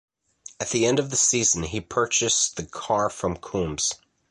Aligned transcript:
At 0.59 0.69
the 0.71 0.87
end 0.87 0.97
of 0.97 1.11
the 1.11 1.15
season 1.15 1.61
he 1.61 1.79
purchased 1.79 2.55
the 2.55 2.65
car 2.65 3.07
from 3.07 3.37
Coombs. 3.37 3.93